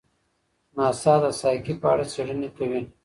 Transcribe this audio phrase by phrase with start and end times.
[0.75, 2.81] ناسا د سایکي په اړه څېړنې کوي.